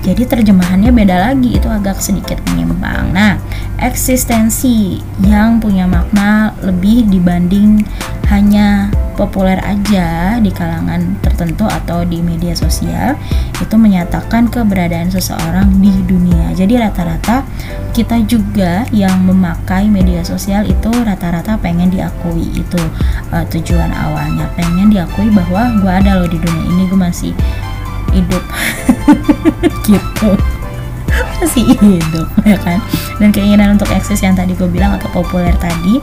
Jadi 0.05 0.29
terjemahannya 0.29 0.93
beda 0.93 1.17
lagi 1.33 1.57
itu 1.57 1.65
agak 1.65 1.97
sedikit 1.97 2.37
menyimpang 2.53 3.17
nah 3.17 3.41
eksistensi 3.81 5.01
yang 5.25 5.65
punya 5.65 5.89
makna 5.89 6.53
lebih 6.61 7.09
dibanding 7.09 7.81
hanya 8.29 8.93
populer 9.15 9.57
aja 9.63 10.37
di 10.43 10.51
kalangan 10.51 11.17
tertentu 11.23 11.65
atau 11.65 12.03
di 12.03 12.21
media 12.21 12.53
sosial 12.53 13.15
itu 13.63 13.75
menyatakan 13.79 14.51
keberadaan 14.51 15.09
seseorang 15.09 15.79
di 15.79 15.95
dunia. 16.05 16.53
Jadi 16.53 16.77
rata-rata 16.77 17.47
kita 17.95 18.21
juga 18.27 18.85
yang 18.91 19.23
memakai 19.23 19.87
media 19.87 20.27
sosial 20.27 20.67
itu 20.67 20.91
rata-rata 20.91 21.55
pengen 21.63 21.89
diakui 21.95 22.51
itu 22.53 22.83
uh, 23.31 23.47
tujuan 23.55 23.95
awalnya. 23.95 24.51
Pengen 24.59 24.91
diakui 24.91 25.31
bahwa 25.31 25.79
gue 25.79 25.93
ada 25.93 26.19
loh 26.19 26.29
di 26.29 26.37
dunia 26.43 26.65
ini 26.75 26.83
gue 26.91 26.99
masih 26.99 27.33
hidup. 28.13 28.45
Gitu. 29.87 30.31
Masih 31.39 31.77
hidup 31.79 32.29
ya 32.43 32.59
kan? 32.59 32.83
Dan 33.23 33.31
keinginan 33.31 33.79
untuk 33.79 33.87
eksis 33.93 34.25
yang 34.25 34.35
tadi 34.35 34.57
gue 34.57 34.67
bilang 34.67 34.97
atau 34.99 35.07
populer 35.15 35.55
tadi 35.61 36.03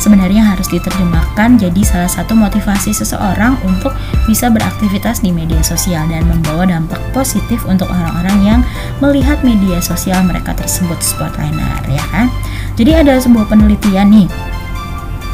sebenarnya 0.00 0.40
harus 0.40 0.66
diterjemahkan 0.72 1.60
jadi 1.60 1.80
salah 1.84 2.08
satu 2.08 2.32
motivasi 2.32 2.90
seseorang 2.96 3.60
untuk 3.68 3.92
bisa 4.24 4.48
beraktivitas 4.48 5.20
di 5.20 5.28
media 5.30 5.60
sosial 5.60 6.08
dan 6.08 6.24
membawa 6.24 6.64
dampak 6.64 6.98
positif 7.12 7.60
untuk 7.68 7.86
orang-orang 7.92 8.38
yang 8.40 8.60
melihat 9.04 9.36
media 9.44 9.78
sosial 9.84 10.24
mereka 10.24 10.56
tersebut 10.56 10.96
spotliner 11.04 11.84
ya 11.86 12.02
kan? 12.08 12.32
Jadi 12.80 12.96
ada 12.96 13.20
sebuah 13.20 13.46
penelitian 13.52 14.08
nih. 14.08 14.28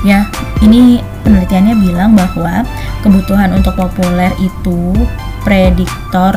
Ya 0.04 0.26
ini 0.60 1.00
penelitiannya 1.22 1.74
bilang 1.78 2.18
bahwa 2.18 2.66
kebutuhan 3.06 3.54
untuk 3.54 3.78
populer 3.78 4.34
itu 4.42 4.92
prediktor 5.46 6.34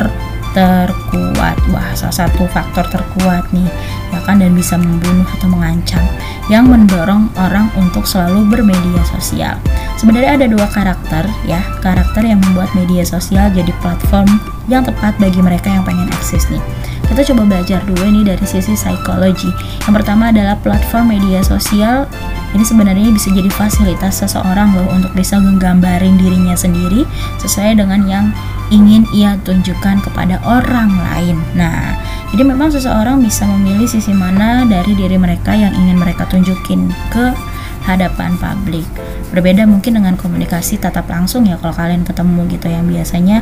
terkuat. 0.54 1.58
Wah 1.74 1.90
salah 1.98 2.26
satu 2.26 2.46
faktor 2.50 2.86
terkuat 2.94 3.46
nih 3.54 3.70
ya 4.10 4.20
kan 4.26 4.42
dan 4.42 4.54
bisa 4.58 4.76
membunuh 4.76 5.26
atau 5.38 5.48
mengancam 5.50 6.02
yang 6.50 6.66
mendorong 6.66 7.30
orang 7.38 7.70
untuk 7.78 8.04
selalu 8.10 8.46
bermedia 8.50 9.06
sosial. 9.06 9.56
Sebenarnya 10.02 10.40
ada 10.40 10.48
dua 10.50 10.66
karakter 10.66 11.30
ya. 11.46 11.62
Karakter 11.84 12.26
yang 12.26 12.42
membuat 12.42 12.74
media 12.74 13.06
sosial 13.06 13.54
jadi 13.54 13.70
platform 13.84 14.28
yang 14.66 14.82
tepat 14.86 15.18
bagi 15.22 15.42
mereka 15.42 15.70
yang 15.70 15.86
pengen 15.86 16.10
eksis 16.10 16.50
nih. 16.50 16.62
Kita 17.10 17.26
coba 17.34 17.46
belajar 17.46 17.82
dulu 17.90 18.06
ini 18.06 18.22
dari 18.22 18.46
sisi 18.46 18.78
psikologi. 18.78 19.50
Yang 19.86 19.94
pertama 20.02 20.30
adalah 20.30 20.58
platform 20.62 21.14
media 21.14 21.42
sosial. 21.42 22.06
Ini 22.54 22.66
sebenarnya 22.66 23.10
bisa 23.14 23.30
jadi 23.30 23.50
fasilitas 23.50 24.26
seseorang 24.26 24.74
loh 24.74 24.90
untuk 24.94 25.14
bisa 25.14 25.38
menggambarin 25.38 26.18
dirinya 26.18 26.58
sendiri 26.58 27.06
sesuai 27.42 27.78
dengan 27.82 28.06
yang 28.10 28.26
ingin 28.70 29.06
ia 29.14 29.38
tunjukkan 29.42 30.06
kepada 30.06 30.42
orang 30.46 30.94
lain. 30.94 31.38
Nah, 31.58 31.98
jadi 32.30 32.46
memang 32.46 32.70
seseorang 32.70 33.22
bisa 33.22 33.50
memilih 33.50 33.90
sisi 33.90 34.14
mana 34.14 34.66
dari 34.66 34.94
diri 34.94 35.18
mereka 35.18 35.58
yang 35.58 35.74
ingin 35.74 35.98
mereka 35.98 36.30
tunjukin 36.30 36.90
ke 37.10 37.34
hadapan 37.90 38.38
publik. 38.38 38.86
Berbeda 39.34 39.66
mungkin 39.66 39.98
dengan 39.98 40.14
komunikasi 40.14 40.78
tatap 40.78 41.10
langsung 41.10 41.46
ya 41.50 41.58
kalau 41.58 41.74
kalian 41.74 42.06
ketemu 42.06 42.46
gitu 42.54 42.68
yang 42.70 42.86
biasanya 42.86 43.42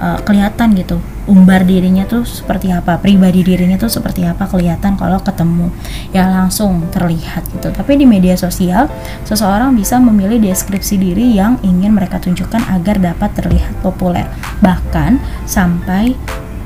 uh, 0.00 0.20
kelihatan 0.24 0.76
gitu. 0.76 0.98
Umbar 1.26 1.66
dirinya 1.66 2.06
tuh 2.06 2.22
seperti 2.22 2.70
apa 2.70 3.02
pribadi 3.02 3.42
dirinya 3.42 3.74
tuh 3.74 3.90
seperti 3.90 4.22
apa 4.22 4.46
kelihatan 4.46 4.94
kalau 4.94 5.18
ketemu. 5.18 5.74
Ya 6.14 6.30
langsung 6.30 6.86
terlihat 6.94 7.50
gitu. 7.50 7.74
Tapi 7.74 7.98
di 7.98 8.06
media 8.06 8.38
sosial 8.38 8.86
seseorang 9.26 9.74
bisa 9.74 9.98
memilih 9.98 10.38
deskripsi 10.38 10.94
diri 10.96 11.34
yang 11.34 11.58
ingin 11.66 11.98
mereka 11.98 12.22
tunjukkan 12.22 12.62
agar 12.70 13.02
dapat 13.02 13.34
terlihat 13.34 13.74
populer. 13.82 14.30
Bahkan 14.62 15.18
sampai 15.50 16.14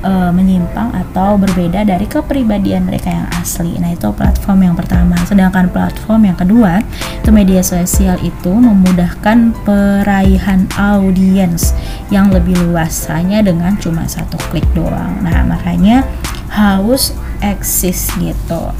uh, 0.03 0.29
menyimpang 0.33 0.93
atau 0.93 1.37
berbeda 1.37 1.85
dari 1.85 2.05
kepribadian 2.05 2.85
mereka 2.85 3.09
yang 3.09 3.29
asli. 3.39 3.77
Nah, 3.77 3.93
itu 3.93 4.09
platform 4.13 4.71
yang 4.71 4.75
pertama. 4.77 5.17
Sedangkan 5.25 5.69
platform 5.69 6.29
yang 6.29 6.37
kedua, 6.37 6.81
itu 7.21 7.29
media 7.33 7.61
sosial 7.61 8.17
itu 8.21 8.51
memudahkan 8.51 9.53
peraihan 9.65 10.67
audiens 10.77 11.73
yang 12.13 12.29
lebih 12.29 12.57
luas 12.69 13.07
hanya 13.09 13.41
dengan 13.41 13.77
cuma 13.79 14.05
satu 14.05 14.37
klik 14.49 14.65
doang. 14.77 15.21
Nah, 15.23 15.45
makanya 15.47 16.05
harus 16.51 17.15
eksis 17.41 18.11
gitu. 18.19 18.73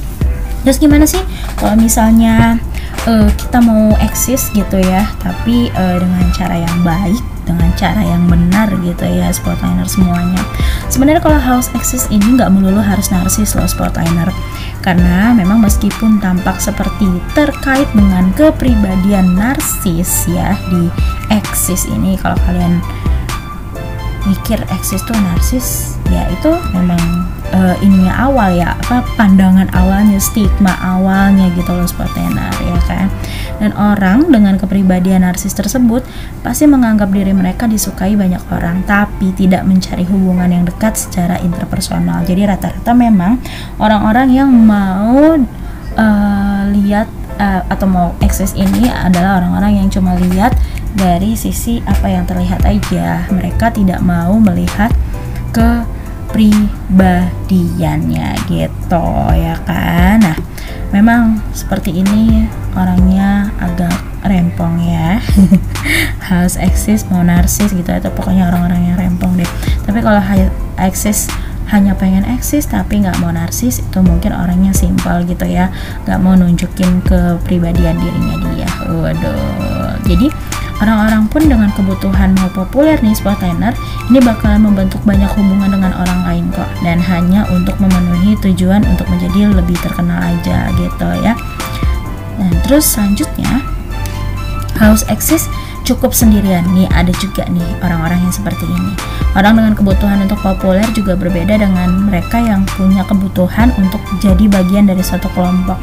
Terus 0.62 0.78
gimana 0.78 1.10
sih 1.10 1.22
kalau 1.58 1.74
misalnya 1.74 2.62
uh, 3.10 3.26
kita 3.34 3.58
mau 3.66 3.98
eksis 3.98 4.54
gitu 4.54 4.78
ya, 4.78 5.10
tapi 5.18 5.74
uh, 5.74 5.98
dengan 5.98 6.26
cara 6.38 6.62
yang 6.62 6.78
baik 6.86 7.24
dengan 7.52 7.72
cara 7.76 8.02
yang 8.02 8.24
benar 8.32 8.72
gitu 8.80 9.04
ya 9.04 9.28
sportliner 9.36 9.86
semuanya. 9.86 10.40
Sebenarnya 10.88 11.20
kalau 11.20 11.40
house 11.40 11.68
exist 11.76 12.08
ini 12.10 12.40
nggak 12.40 12.52
melulu 12.52 12.80
harus 12.80 13.12
narsis 13.12 13.54
loh 13.60 13.68
sportliner 13.68 14.32
karena 14.82 15.36
memang 15.38 15.62
meskipun 15.62 16.18
tampak 16.18 16.58
seperti 16.58 17.06
terkait 17.38 17.86
dengan 17.94 18.34
kepribadian 18.34 19.38
narsis 19.38 20.26
ya 20.26 20.58
di 20.74 20.90
eksis 21.30 21.86
ini 21.86 22.18
kalau 22.18 22.36
kalian 22.50 22.82
mikir 24.26 24.58
eksis 24.70 25.02
tuh 25.06 25.18
narsis 25.18 25.98
ya 26.14 26.26
itu 26.30 26.52
memang 26.74 27.02
uh, 27.54 27.76
ininya 27.82 28.14
awal 28.30 28.54
ya 28.54 28.78
apa 28.78 29.02
pandangan 29.18 29.70
awalnya 29.74 30.22
stigma 30.22 30.78
awalnya 30.82 31.50
gitu 31.58 31.72
loh 31.74 31.88
tenar 32.14 32.54
ya 32.62 32.78
kan 32.86 33.08
dan 33.62 33.78
orang 33.78 34.34
dengan 34.34 34.58
kepribadian 34.58 35.22
narsis 35.22 35.54
tersebut 35.54 36.02
pasti 36.42 36.66
menganggap 36.66 37.14
diri 37.14 37.30
mereka 37.30 37.70
disukai 37.70 38.18
banyak 38.18 38.42
orang 38.50 38.82
tapi 38.90 39.30
tidak 39.38 39.62
mencari 39.70 40.02
hubungan 40.10 40.50
yang 40.50 40.66
dekat 40.66 40.98
secara 40.98 41.38
interpersonal. 41.46 42.26
Jadi 42.26 42.50
rata-rata 42.50 42.98
memang 42.98 43.38
orang-orang 43.78 44.34
yang 44.34 44.50
mau 44.50 45.38
uh, 45.94 46.62
lihat 46.74 47.06
uh, 47.38 47.62
atau 47.70 47.86
mau 47.86 48.18
eksis 48.26 48.58
ini 48.58 48.90
adalah 48.90 49.38
orang-orang 49.38 49.86
yang 49.86 49.94
cuma 49.94 50.18
lihat 50.18 50.58
dari 50.98 51.38
sisi 51.38 51.86
apa 51.86 52.10
yang 52.10 52.26
terlihat 52.26 52.66
aja. 52.66 53.30
Mereka 53.30 53.78
tidak 53.78 54.02
mau 54.02 54.42
melihat 54.42 54.90
ke 55.54 55.86
kepribadiannya 56.32 58.40
gitu 58.48 59.04
ya 59.36 59.60
kan? 59.68 60.24
Nah 60.24 60.40
memang 60.96 61.44
seperti 61.52 62.00
ini 62.00 62.48
orangnya 62.76 63.52
agak 63.60 63.94
rempong 64.26 64.82
ya. 64.82 65.20
Harus 66.30 66.56
eksis 66.58 67.08
mau 67.10 67.26
narsis 67.26 67.74
gitu 67.74 67.90
atau 67.90 68.12
pokoknya 68.14 68.48
orang-orang 68.52 68.94
yang 68.94 68.98
rempong 68.98 69.36
deh. 69.38 69.50
Tapi 69.84 70.00
kalau 70.00 70.22
eksis 70.78 71.28
hanya 71.72 71.96
pengen 71.96 72.28
eksis 72.28 72.68
tapi 72.68 73.00
nggak 73.00 73.24
mau 73.24 73.32
narsis 73.32 73.80
itu 73.80 74.00
mungkin 74.04 74.36
orangnya 74.36 74.76
simpel 74.76 75.24
gitu 75.26 75.48
ya. 75.48 75.72
Nggak 76.06 76.20
mau 76.20 76.36
nunjukin 76.38 77.02
kepribadian 77.04 77.98
dirinya 77.98 78.36
dia. 78.52 78.70
Waduh. 78.88 79.96
Jadi 80.06 80.28
Orang-orang 80.82 81.30
pun 81.30 81.46
dengan 81.46 81.70
kebutuhan 81.78 82.34
mau 82.42 82.50
populer 82.50 82.98
nih 83.06 83.14
spotliner, 83.14 83.70
ini 84.10 84.18
bakalan 84.18 84.66
membentuk 84.66 84.98
banyak 85.06 85.30
hubungan 85.38 85.78
dengan 85.78 85.94
orang 85.94 86.26
lain 86.26 86.50
kok. 86.50 86.66
Dan 86.82 86.98
hanya 86.98 87.46
untuk 87.54 87.78
memenuhi 87.78 88.34
tujuan 88.42 88.82
untuk 88.90 89.06
menjadi 89.06 89.54
lebih 89.54 89.78
terkenal 89.78 90.18
aja 90.18 90.74
gitu 90.74 91.10
ya. 91.22 91.38
Dan 92.38 92.52
terus 92.68 92.86
selanjutnya 92.88 93.64
house 94.78 95.04
exist 95.12 95.52
cukup 95.84 96.14
sendirian 96.16 96.64
nih. 96.72 96.88
Ada 96.92 97.12
juga 97.20 97.48
nih 97.50 97.66
orang-orang 97.82 98.22
yang 98.24 98.34
seperti 98.34 98.68
ini. 98.68 98.94
Orang 99.32 99.56
dengan 99.56 99.74
kebutuhan 99.74 100.20
untuk 100.24 100.40
populer 100.44 100.84
juga 100.92 101.16
berbeda 101.16 101.56
dengan 101.56 102.12
mereka 102.12 102.38
yang 102.38 102.68
punya 102.76 103.08
kebutuhan 103.08 103.72
untuk 103.80 104.04
jadi 104.20 104.46
bagian 104.52 104.92
dari 104.92 105.00
suatu 105.00 105.32
kelompok. 105.32 105.80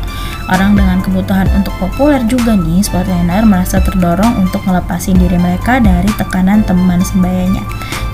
Orang 0.48 0.76
dengan 0.76 1.00
kebutuhan 1.04 1.48
untuk 1.56 1.72
populer 1.76 2.24
juga 2.28 2.56
nih 2.56 2.80
spotliner 2.84 3.44
merasa 3.44 3.80
terdorong 3.84 4.40
untuk 4.40 4.64
melepasin 4.64 5.16
diri 5.16 5.36
mereka 5.36 5.76
dari 5.76 6.08
tekanan 6.16 6.64
teman 6.64 7.04
sebayanya 7.04 7.60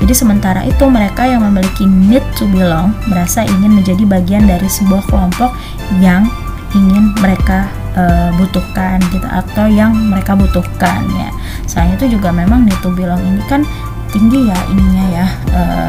jadi 0.03 0.15
sementara 0.15 0.61
itu 0.67 0.85
mereka 0.91 1.25
yang 1.25 1.41
memiliki 1.47 1.87
need 1.87 2.25
to 2.35 2.49
belong 2.51 2.93
merasa 3.07 3.47
ingin 3.47 3.79
menjadi 3.79 4.03
bagian 4.05 4.45
dari 4.45 4.67
sebuah 4.67 5.07
kelompok 5.07 5.55
yang 6.03 6.27
ingin 6.75 7.15
mereka 7.23 7.71
uh, 7.97 8.31
butuhkan 8.37 9.01
gitu 9.11 9.27
atau 9.27 9.67
yang 9.67 9.95
mereka 9.95 10.37
butuhkan 10.37 11.07
ya. 11.15 11.31
Selain 11.67 11.95
itu 11.95 12.19
juga 12.19 12.31
memang 12.31 12.67
to 12.83 12.91
belong 12.93 13.21
ini 13.23 13.43
kan 13.49 13.63
tinggi 14.11 14.47
ya 14.47 14.59
ininya 14.71 15.05
ya 15.11 15.27
uh, 15.55 15.89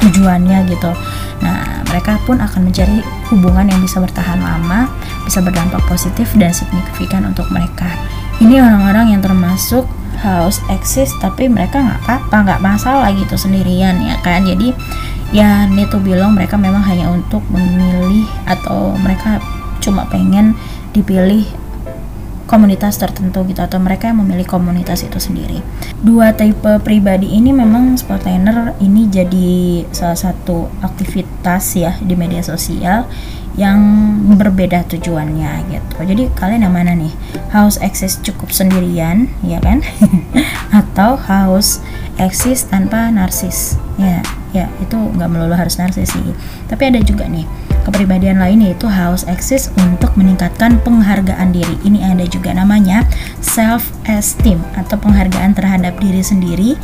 tujuannya 0.00 0.68
gitu. 0.70 0.90
Nah 1.44 1.84
mereka 1.88 2.16
pun 2.24 2.40
akan 2.40 2.70
mencari 2.70 3.00
hubungan 3.32 3.68
yang 3.68 3.80
bisa 3.82 4.00
bertahan 4.00 4.40
lama 4.40 4.88
bisa 5.26 5.42
berdampak 5.42 5.82
positif 5.90 6.30
dan 6.38 6.54
signifikan 6.54 7.26
untuk 7.26 7.48
mereka. 7.50 7.90
Ini 8.38 8.60
orang-orang 8.60 9.16
yang 9.16 9.22
termasuk 9.24 9.88
house 10.20 10.64
exist 10.72 11.12
tapi 11.20 11.48
mereka 11.48 11.80
nggak 11.80 12.00
apa-apa 12.08 12.36
nggak 12.46 12.60
masalah 12.64 13.08
gitu 13.12 13.36
sendirian 13.36 13.96
ya 14.00 14.16
kan? 14.24 14.44
Jadi 14.44 14.72
ya 15.34 15.66
need 15.66 15.90
to 15.90 15.98
belong 15.98 16.38
mereka 16.38 16.54
memang 16.54 16.80
hanya 16.86 17.10
untuk 17.10 17.42
memilih 17.50 18.24
atau 18.46 18.94
mereka 19.02 19.42
cuma 19.82 20.06
pengen 20.08 20.54
dipilih 20.96 21.44
komunitas 22.46 22.96
tertentu 22.96 23.42
gitu 23.50 23.58
atau 23.58 23.82
mereka 23.82 24.08
yang 24.08 24.22
memilih 24.22 24.46
komunitas 24.46 25.02
itu 25.02 25.18
sendiri. 25.18 25.60
Dua 25.98 26.30
tipe 26.32 26.78
pribadi 26.80 27.34
ini 27.34 27.50
memang 27.50 27.98
sportliner 27.98 28.78
ini 28.78 29.10
jadi 29.10 29.82
salah 29.90 30.16
satu 30.16 30.70
aktivitas 30.80 31.74
ya 31.74 31.98
di 31.98 32.14
media 32.14 32.40
sosial 32.40 33.04
yang 33.58 33.80
berbeda 34.36 34.86
tujuannya 34.86 35.52
gitu. 35.74 35.96
Jadi 36.06 36.22
kalian 36.38 36.68
yang 36.68 36.74
mana 36.76 36.92
nih? 36.94 37.10
House 37.50 37.80
access 37.80 38.20
cukup 38.20 38.52
sendirian, 38.52 39.32
ya 39.42 39.58
kan? 39.58 39.82
atau 40.80 41.16
house 41.16 41.82
eksis 42.20 42.68
tanpa 42.68 43.08
narsis? 43.08 43.80
Ya, 43.96 44.20
ya 44.52 44.68
itu 44.78 44.94
nggak 44.94 45.28
melulu 45.32 45.56
harus 45.56 45.80
narsis 45.80 46.12
sih. 46.12 46.36
Tapi 46.68 46.94
ada 46.94 47.00
juga 47.00 47.26
nih 47.26 47.65
kepribadian 47.86 48.42
lain 48.42 48.66
yaitu 48.66 48.90
harus 48.90 49.22
eksis 49.30 49.70
untuk 49.78 50.10
meningkatkan 50.18 50.82
penghargaan 50.82 51.54
diri. 51.54 51.78
Ini 51.86 52.10
ada 52.10 52.26
juga 52.26 52.50
namanya 52.50 53.06
self 53.38 53.94
esteem 54.10 54.58
atau 54.74 54.98
penghargaan 54.98 55.54
terhadap 55.54 55.94
diri 56.02 56.26
sendiri. 56.26 56.74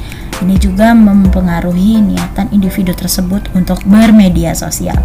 Ini 0.42 0.58
juga 0.62 0.94
mempengaruhi 0.94 1.98
niatan 2.02 2.50
individu 2.54 2.94
tersebut 2.94 3.50
untuk 3.58 3.82
bermedia 3.82 4.54
sosial. 4.54 4.98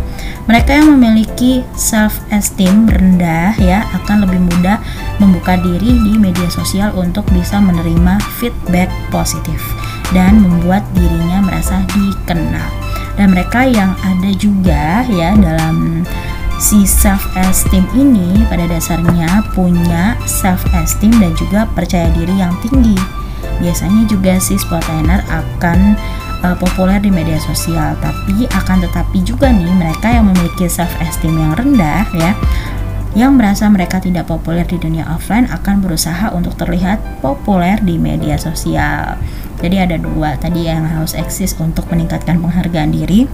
Mereka 0.46 0.82
yang 0.82 0.98
memiliki 0.98 1.66
self 1.74 2.22
esteem 2.30 2.86
rendah 2.86 3.58
ya 3.58 3.82
akan 3.98 4.30
lebih 4.30 4.42
mudah 4.42 4.78
membuka 5.18 5.58
diri 5.58 5.98
di 5.98 6.14
media 6.18 6.50
sosial 6.54 6.94
untuk 6.94 7.26
bisa 7.34 7.58
menerima 7.58 8.22
feedback 8.38 8.90
positif 9.10 9.62
dan 10.16 10.40
membuat 10.40 10.86
dirinya 10.96 11.44
merasa 11.44 11.84
dikenal 11.92 12.87
dan 13.18 13.34
mereka 13.34 13.66
yang 13.66 13.98
ada 14.06 14.32
juga 14.38 15.04
ya 15.10 15.34
dalam 15.36 16.06
si 16.58 16.86
self 16.86 17.22
esteem 17.38 17.86
ini 17.94 18.46
pada 18.50 18.70
dasarnya 18.70 19.46
punya 19.54 20.18
self 20.26 20.62
esteem 20.74 21.14
dan 21.18 21.34
juga 21.38 21.66
percaya 21.74 22.10
diri 22.14 22.38
yang 22.38 22.54
tinggi. 22.62 22.98
Biasanya 23.58 24.06
juga 24.06 24.38
si 24.38 24.54
spotliner 24.58 25.26
akan 25.30 25.98
uh, 26.46 26.56
populer 26.58 27.02
di 27.02 27.10
media 27.10 27.42
sosial 27.42 27.98
tapi 28.02 28.46
akan 28.50 28.86
tetapi 28.86 29.22
juga 29.26 29.50
nih 29.50 29.70
mereka 29.74 30.14
yang 30.14 30.30
memiliki 30.30 30.70
self 30.70 30.92
esteem 31.02 31.38
yang 31.38 31.54
rendah 31.58 32.06
ya 32.14 32.38
yang 33.18 33.34
merasa 33.34 33.66
mereka 33.66 33.98
tidak 33.98 34.30
populer 34.30 34.62
di 34.62 34.78
dunia 34.78 35.02
offline 35.10 35.50
akan 35.50 35.82
berusaha 35.82 36.30
untuk 36.38 36.54
terlihat 36.54 37.02
populer 37.26 37.82
di 37.82 37.98
media 37.98 38.38
sosial 38.38 39.18
jadi 39.62 39.90
ada 39.90 39.98
dua 39.98 40.38
tadi 40.38 40.70
yang 40.70 40.86
harus 40.86 41.18
eksis 41.18 41.58
untuk 41.58 41.90
meningkatkan 41.90 42.38
penghargaan 42.42 42.94
diri 42.94 43.26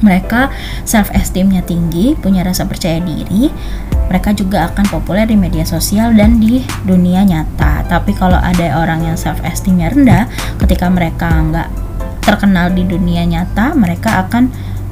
mereka 0.00 0.48
self 0.88 1.12
esteemnya 1.12 1.60
tinggi, 1.60 2.16
punya 2.16 2.40
rasa 2.40 2.64
percaya 2.64 2.98
diri, 3.00 3.52
mereka 4.08 4.32
juga 4.32 4.72
akan 4.72 4.88
populer 4.88 5.28
di 5.28 5.36
media 5.36 5.62
sosial 5.68 6.16
dan 6.16 6.40
di 6.40 6.64
dunia 6.88 7.22
nyata. 7.22 7.84
Tapi 7.86 8.16
kalau 8.16 8.40
ada 8.40 8.80
orang 8.80 9.04
yang 9.04 9.16
self 9.16 9.38
esteemnya 9.44 9.92
rendah, 9.92 10.24
ketika 10.56 10.88
mereka 10.88 11.28
nggak 11.28 11.68
terkenal 12.24 12.72
di 12.72 12.84
dunia 12.84 13.28
nyata, 13.28 13.76
mereka 13.76 14.24
akan 14.26 14.48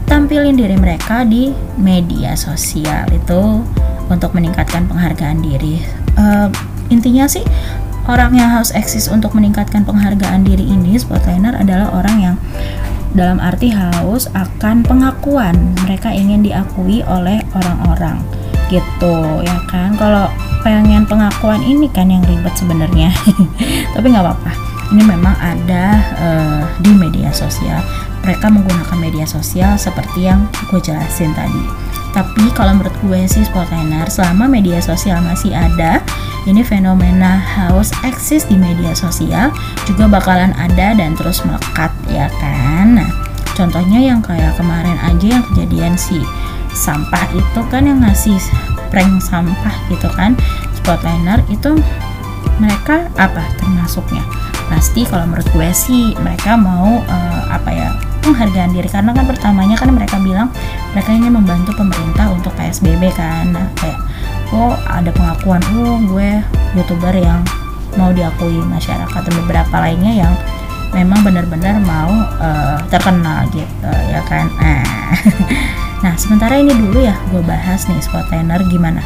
tampilin 0.08 0.56
diri 0.56 0.76
mereka 0.76 1.24
di 1.24 1.52
media 1.76 2.32
sosial 2.32 3.04
itu 3.12 3.64
untuk 4.08 4.32
meningkatkan 4.32 4.88
penghargaan 4.88 5.44
diri. 5.44 5.84
Uh, 6.16 6.48
intinya 6.88 7.28
sih 7.28 7.44
orang 8.08 8.32
yang 8.34 8.48
harus 8.48 8.72
eksis 8.72 9.06
untuk 9.12 9.36
meningkatkan 9.36 9.84
penghargaan 9.84 10.42
diri 10.42 10.64
ini 10.64 10.96
spotliner 10.96 11.54
adalah 11.54 11.92
orang 11.92 12.16
yang 12.18 12.36
dalam 13.12 13.36
arti 13.38 13.68
haus 13.72 14.26
akan 14.32 14.82
pengakuan. 14.84 15.54
Mereka 15.84 16.12
ingin 16.12 16.44
diakui 16.44 17.04
oleh 17.04 17.44
orang-orang. 17.52 18.20
Gitu 18.72 19.16
ya 19.44 19.56
kan? 19.68 19.96
Kalau 19.96 20.28
pengen 20.64 21.04
pengakuan 21.04 21.60
ini 21.64 21.88
kan 21.92 22.08
yang 22.08 22.24
ribet 22.24 22.52
sebenarnya. 22.56 23.12
Tapi 23.94 24.06
nggak 24.08 24.24
apa-apa. 24.24 24.52
Ini 24.88 25.04
memang 25.04 25.36
ada 25.36 26.00
uh, 26.16 26.62
di 26.80 26.92
media 26.96 27.28
sosial. 27.28 27.84
Mereka 28.24 28.48
menggunakan 28.48 28.96
media 28.96 29.24
sosial 29.28 29.76
seperti 29.76 30.28
yang 30.28 30.48
gue 30.68 30.80
jelasin 30.80 31.32
tadi. 31.36 31.64
Tapi 32.12 32.48
kalau 32.56 32.76
menurut 32.76 32.96
gue 33.04 33.20
sih 33.28 33.44
spotliner 33.44 34.08
selama 34.08 34.48
media 34.48 34.80
sosial 34.80 35.20
masih 35.20 35.52
ada 35.52 36.00
ini 36.46 36.62
fenomena 36.62 37.40
haus 37.40 37.90
eksis 38.06 38.46
di 38.46 38.54
media 38.54 38.94
sosial 38.94 39.50
juga 39.88 40.06
bakalan 40.06 40.54
ada 40.54 40.94
dan 40.94 41.16
terus 41.18 41.42
melekat 41.42 41.90
ya 42.06 42.30
kan? 42.38 43.00
Nah 43.02 43.10
contohnya 43.58 43.98
yang 43.98 44.22
kayak 44.22 44.54
kemarin 44.54 44.94
aja 45.02 45.40
yang 45.40 45.44
kejadian 45.52 45.98
si 45.98 46.22
sampah 46.76 47.26
itu 47.34 47.60
kan 47.72 47.88
yang 47.88 47.98
ngasih 48.04 48.38
prank 48.92 49.18
sampah 49.18 49.74
gitu 49.90 50.06
kan 50.14 50.38
spotliner 50.78 51.42
itu 51.50 51.74
mereka 52.58 53.06
apa 53.18 53.42
termasuknya? 53.58 54.22
Pasti 54.68 55.02
kalau 55.08 55.24
menurut 55.24 55.48
gue 55.52 55.68
sih 55.72 56.12
mereka 56.20 56.54
mau 56.58 57.00
uh, 57.00 57.42
apa 57.48 57.70
ya 57.72 57.88
penghargaan 58.20 58.72
diri. 58.76 58.88
Karena 58.90 59.14
kan 59.16 59.24
pertamanya 59.24 59.76
kan 59.78 59.88
mereka 59.94 60.20
bilang 60.20 60.52
mereka 60.92 61.10
ingin 61.14 61.32
membantu 61.32 61.72
pemerintah 61.76 62.28
untuk 62.32 62.52
PSBB 62.58 63.14
kan. 63.16 63.54
Nah 63.54 63.68
kayak 63.80 64.07
ada 64.86 65.10
pengakuan 65.14 65.62
oh 65.76 65.98
gue 66.08 66.42
youtuber 66.74 67.14
yang 67.14 67.40
mau 67.94 68.10
diakui 68.10 68.58
masyarakat. 68.66 69.20
Dan 69.22 69.34
beberapa 69.44 69.76
lainnya 69.78 70.26
yang 70.26 70.34
memang 70.90 71.20
benar-benar 71.20 71.78
mau 71.84 72.12
uh, 72.40 72.78
terkenal 72.88 73.46
gitu 73.52 73.90
ya 74.10 74.20
kan? 74.26 74.46
Nah 75.98 76.14
sementara 76.14 76.54
ini 76.54 76.70
dulu 76.70 77.02
ya 77.02 77.14
gue 77.34 77.42
bahas 77.42 77.86
nih 77.90 77.98
spotliner 77.98 78.62
gimana. 78.70 79.02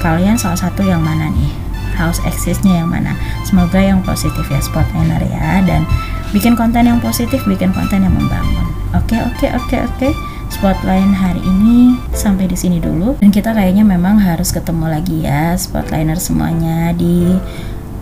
Kalian 0.00 0.40
salah 0.40 0.56
satu 0.56 0.80
yang 0.80 1.04
mana 1.04 1.28
nih? 1.28 1.52
House 2.00 2.16
exist-nya 2.24 2.80
yang 2.80 2.88
mana? 2.88 3.12
Semoga 3.44 3.76
yang 3.76 4.00
positif 4.00 4.48
ya 4.48 4.60
spotliner 4.64 5.20
ya 5.20 5.60
dan 5.68 5.84
bikin 6.32 6.56
konten 6.56 6.88
yang 6.88 6.96
positif 6.96 7.44
bikin 7.44 7.76
konten 7.76 8.00
yang 8.08 8.14
membangun. 8.16 8.72
Oke 8.96 9.20
oke 9.20 9.46
oke 9.52 9.76
oke 9.84 10.08
spotline 10.50 11.14
hari 11.14 11.40
ini 11.40 11.96
sampai 12.12 12.50
di 12.50 12.58
sini 12.58 12.82
dulu 12.82 13.16
dan 13.22 13.30
kita 13.30 13.54
kayaknya 13.54 13.86
memang 13.86 14.18
harus 14.18 14.50
ketemu 14.50 14.90
lagi 14.90 15.24
ya 15.24 15.54
spotliner 15.54 16.18
semuanya 16.18 16.90
di 16.92 17.38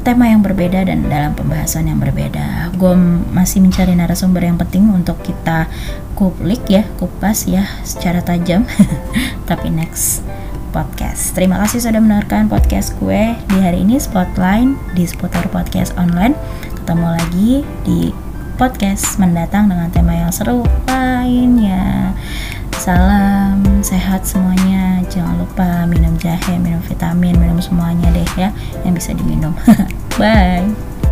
tema 0.09 0.25
yang 0.25 0.41
berbeda 0.41 0.89
dan 0.89 1.05
dalam 1.05 1.37
pembahasan 1.37 1.85
yang 1.85 2.01
berbeda. 2.01 2.73
Gue 2.81 2.97
masih 3.29 3.61
mencari 3.61 3.93
narasumber 3.93 4.41
yang 4.41 4.57
penting 4.57 4.89
untuk 4.89 5.21
kita 5.21 5.69
kuplik 6.17 6.65
ya, 6.65 6.89
kupas 6.97 7.45
ya 7.45 7.69
secara 7.85 8.25
tajam. 8.25 8.65
Tapi 9.51 9.69
next 9.69 10.25
podcast. 10.73 11.37
Terima 11.37 11.61
kasih 11.61 11.85
sudah 11.85 12.01
mendengarkan 12.01 12.49
podcast 12.49 12.97
gue 12.97 13.37
di 13.53 13.59
hari 13.61 13.85
ini 13.85 14.01
Spotline 14.01 14.81
di 14.97 15.05
seputar 15.05 15.45
podcast 15.53 15.93
online. 16.01 16.33
Ketemu 16.73 17.07
lagi 17.13 17.51
di 17.85 18.28
podcast 18.59 19.23
mendatang 19.23 19.71
dengan 19.71 19.87
tema 19.95 20.19
yang 20.19 20.35
seru 20.35 20.67
lainnya. 20.91 22.11
Salam 22.75 23.63
sehat 23.87 24.27
semuanya. 24.27 24.99
Jangan 25.07 25.39
lupa 25.39 25.87
minum 25.87 26.19
jahe, 26.19 26.59
minum 26.59 26.83
vitamin, 26.83 27.39
minum 27.39 27.63
semuanya 27.63 28.11
deh 28.11 28.27
ya 28.35 28.51
yang 28.83 28.99
bisa 28.99 29.15
diminum. 29.15 29.55
Bye. 30.19 31.08